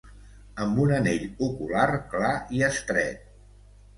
Amb 0.63 0.79
un 0.85 0.93
anell 0.99 1.25
ocular 1.49 1.85
clar 2.13 2.33
i 2.57 2.63
estret. 2.71 3.31